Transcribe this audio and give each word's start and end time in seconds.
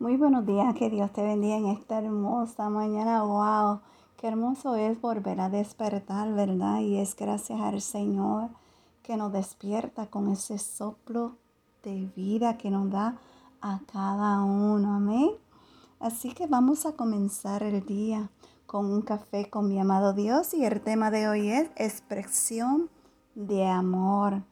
Muy 0.00 0.16
buenos 0.16 0.46
días, 0.46 0.74
que 0.76 0.88
Dios 0.88 1.12
te 1.12 1.22
bendiga 1.22 1.58
en 1.58 1.66
esta 1.66 1.98
hermosa 1.98 2.70
mañana. 2.70 3.22
Wow, 3.22 3.80
qué 4.16 4.28
hermoso 4.28 4.74
es 4.74 4.98
volver 4.98 5.38
a 5.42 5.50
despertar, 5.50 6.32
¿verdad? 6.32 6.80
Y 6.80 6.96
es 6.96 7.14
gracias 7.14 7.60
al 7.60 7.82
Señor 7.82 8.48
que 9.02 9.18
nos 9.18 9.30
despierta 9.30 10.06
con 10.06 10.30
ese 10.30 10.56
soplo 10.56 11.36
de 11.82 12.10
vida 12.16 12.56
que 12.56 12.70
nos 12.70 12.90
da 12.90 13.18
a 13.60 13.80
cada 13.92 14.42
uno. 14.42 14.94
Amén. 14.94 15.32
Así 15.98 16.32
que 16.32 16.46
vamos 16.46 16.86
a 16.86 16.92
comenzar 16.92 17.62
el 17.62 17.84
día 17.84 18.30
con 18.64 18.86
un 18.86 19.02
café 19.02 19.50
con 19.50 19.68
mi 19.68 19.78
amado 19.78 20.14
Dios 20.14 20.54
y 20.54 20.64
el 20.64 20.80
tema 20.80 21.10
de 21.10 21.28
hoy 21.28 21.50
es 21.50 21.70
expresión 21.76 22.88
de 23.34 23.66
amor. 23.66 24.44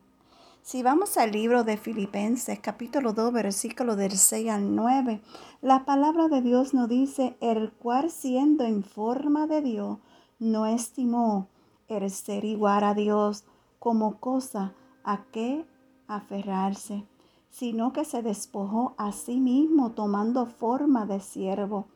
Si 0.68 0.82
vamos 0.82 1.16
al 1.16 1.32
libro 1.32 1.64
de 1.64 1.78
Filipenses 1.78 2.60
capítulo 2.60 3.14
2 3.14 3.32
versículo 3.32 3.96
del 3.96 4.12
6 4.12 4.50
al 4.50 4.76
9, 4.76 5.22
la 5.62 5.86
palabra 5.86 6.28
de 6.28 6.42
Dios 6.42 6.74
nos 6.74 6.90
dice, 6.90 7.38
el 7.40 7.72
cual 7.72 8.10
siendo 8.10 8.64
en 8.64 8.84
forma 8.84 9.46
de 9.46 9.62
Dios, 9.62 9.96
no 10.38 10.66
estimó 10.66 11.48
el 11.88 12.10
ser 12.10 12.44
igual 12.44 12.84
a 12.84 12.92
Dios 12.92 13.46
como 13.78 14.20
cosa 14.20 14.74
a 15.04 15.24
que 15.32 15.64
aferrarse, 16.06 17.06
sino 17.48 17.94
que 17.94 18.04
se 18.04 18.20
despojó 18.20 18.94
a 18.98 19.12
sí 19.12 19.40
mismo 19.40 19.92
tomando 19.92 20.44
forma 20.44 21.06
de 21.06 21.20
siervo, 21.20 21.86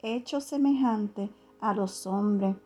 hecho 0.00 0.40
semejante 0.40 1.28
a 1.60 1.74
los 1.74 2.06
hombres 2.06 2.56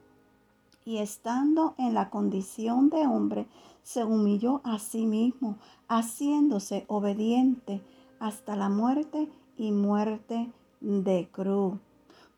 y 0.89 1.01
estando 1.01 1.75
en 1.77 1.93
la 1.93 2.09
condición 2.09 2.89
de 2.89 3.07
hombre, 3.07 3.47
se 3.83 4.05
humilló 4.05 4.63
a 4.65 4.79
sí 4.79 5.05
mismo, 5.05 5.59
haciéndose 5.87 6.87
obediente 6.89 7.83
hasta 8.21 8.57
la 8.57 8.71
muerte 8.71 9.29
y 9.59 9.71
muerte 9.71 10.51
de 10.81 11.29
cruz. 11.31 11.79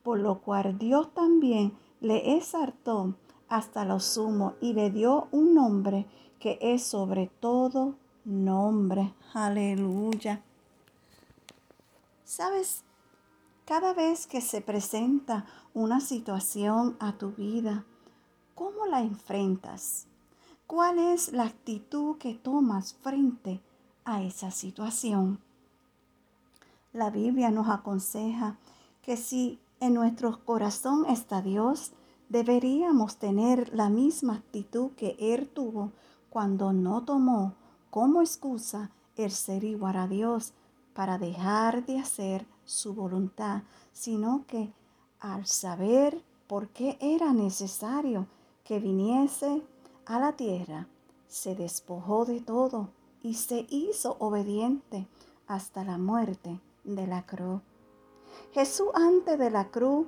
Por 0.02 0.18
lo 0.18 0.40
cual 0.40 0.78
Dios 0.78 1.14
también 1.14 1.74
le 2.00 2.36
exaltó 2.36 3.14
hasta 3.48 3.84
lo 3.84 4.00
sumo 4.00 4.54
y 4.60 4.72
le 4.72 4.90
dio 4.90 5.28
un 5.30 5.54
nombre 5.54 6.06
que 6.40 6.58
es 6.60 6.82
sobre 6.82 7.30
todo 7.38 7.94
nombre. 8.24 9.14
Aleluya. 9.32 10.42
¿Sabes? 12.24 12.82
Cada 13.64 13.94
vez 13.94 14.26
que 14.26 14.40
se 14.40 14.60
presenta 14.60 15.46
una 15.72 16.00
situación 16.00 16.96
a 16.98 17.12
tu 17.12 17.30
vida, 17.30 17.84
¿Cómo 18.60 18.84
la 18.84 19.00
enfrentas? 19.00 20.04
¿Cuál 20.66 20.98
es 20.98 21.32
la 21.32 21.44
actitud 21.44 22.18
que 22.18 22.34
tomas 22.34 22.92
frente 22.92 23.62
a 24.04 24.22
esa 24.22 24.50
situación? 24.50 25.40
La 26.92 27.08
Biblia 27.08 27.50
nos 27.50 27.70
aconseja 27.70 28.58
que 29.00 29.16
si 29.16 29.58
en 29.80 29.94
nuestro 29.94 30.44
corazón 30.44 31.06
está 31.06 31.40
Dios, 31.40 31.92
deberíamos 32.28 33.16
tener 33.16 33.74
la 33.74 33.88
misma 33.88 34.34
actitud 34.34 34.90
que 34.90 35.16
Él 35.18 35.48
tuvo 35.48 35.92
cuando 36.28 36.74
no 36.74 37.02
tomó 37.04 37.54
como 37.88 38.20
excusa 38.20 38.90
el 39.16 39.30
ser 39.30 39.64
igual 39.64 39.96
a 39.96 40.06
Dios 40.06 40.52
para 40.92 41.16
dejar 41.16 41.86
de 41.86 41.98
hacer 41.98 42.46
su 42.66 42.92
voluntad, 42.92 43.62
sino 43.94 44.44
que 44.46 44.70
al 45.18 45.46
saber 45.46 46.22
por 46.46 46.68
qué 46.68 46.98
era 47.00 47.32
necesario 47.32 48.26
que 48.70 48.78
viniese 48.78 49.64
a 50.06 50.20
la 50.20 50.36
tierra, 50.36 50.86
se 51.26 51.56
despojó 51.56 52.24
de 52.24 52.40
todo 52.40 52.90
y 53.20 53.34
se 53.34 53.66
hizo 53.68 54.14
obediente 54.20 55.08
hasta 55.48 55.82
la 55.82 55.98
muerte 55.98 56.60
de 56.84 57.08
la 57.08 57.26
cruz. 57.26 57.62
Jesús 58.52 58.86
antes 58.94 59.36
de 59.40 59.50
la 59.50 59.72
cruz 59.72 60.06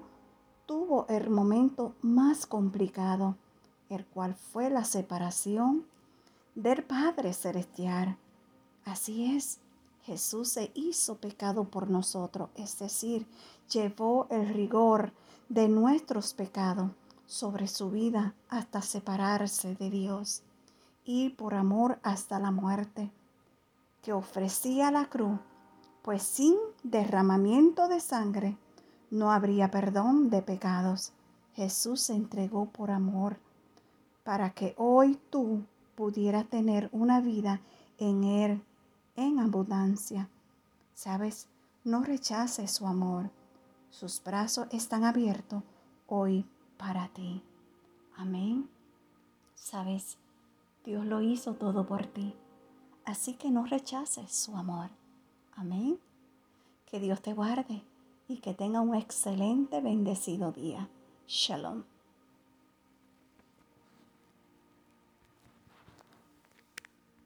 tuvo 0.65 1.07
el 1.09 1.29
momento 1.29 1.97
más 2.03 2.47
complicado, 2.47 3.35
el 3.91 4.07
cual 4.07 4.37
fue 4.37 4.71
la 4.71 4.85
separación 4.85 5.85
del 6.55 6.85
Padre 6.85 7.33
Celestial. 7.33 8.17
Así 8.85 9.35
es, 9.37 9.59
Jesús 10.05 10.51
se 10.51 10.71
hizo 10.75 11.17
pecado 11.17 11.65
por 11.65 11.91
nosotros, 11.91 12.51
es 12.55 12.79
decir, 12.79 13.27
llevó 13.69 14.29
el 14.31 14.47
rigor 14.51 15.13
de 15.49 15.69
nuestros 15.69 16.33
pecados 16.33 16.93
sobre 17.27 17.67
su 17.69 17.91
vida 17.91 18.35
hasta 18.49 18.83
separarse 18.83 19.75
de 19.75 19.91
Dios 19.91 20.43
y 21.05 21.31
por 21.31 21.55
amor 21.55 21.99
hasta 22.03 22.39
la 22.39 22.51
muerte, 22.51 23.11
que 24.03 24.13
ofrecía 24.13 24.91
la 24.91 25.07
cruz, 25.07 25.39
pues 26.03 26.23
sin 26.23 26.57
derramamiento 26.83 27.89
de 27.89 28.01
sangre 28.01 28.57
no 29.11 29.31
habría 29.31 29.71
perdón 29.71 30.31
de 30.31 30.43
pecados. 30.43 31.13
Jesús 31.55 32.01
se 32.01 32.15
entregó 32.15 32.67
por 32.67 32.91
amor 32.91 33.37
para 34.25 34.51
que 34.51 34.75
hoy 34.79 35.19
tú 35.31 35.65
pudieras 35.95 36.49
tener 36.49 36.89
una 36.93 37.21
vida 37.21 37.61
en 37.99 38.25
Él 38.25 38.63
en 39.17 39.39
abundancia. 39.39 40.29
Sabes, 40.95 41.49
no 41.85 42.03
rechaces 42.03 42.71
su 42.71 42.87
amor. 42.87 43.31
Sus 43.91 44.23
brazos 44.23 44.67
están 44.71 45.05
abiertos 45.05 45.63
hoy 46.07 46.47
para 46.83 47.07
ti. 47.11 47.41
Amén. 48.17 48.69
Sabes, 49.55 50.19
Dios 50.85 51.07
lo 51.07 51.23
hizo 51.23 51.55
todo 51.55 51.87
por 51.87 52.07
ti. 52.07 52.35
Así 53.05 53.35
que 53.35 53.53
no 53.53 53.65
rechaces 53.67 54.33
su 54.35 54.57
amor. 54.57 54.91
Amén. 55.55 56.01
Que 56.87 56.99
Dios 56.99 57.23
te 57.23 57.35
guarde 57.35 57.85
y 58.27 58.39
que 58.39 58.53
tenga 58.53 58.81
un 58.81 58.97
excelente, 58.97 59.81
bendecido 59.81 60.51
día. 60.51 60.89
Shalom. 61.29 61.85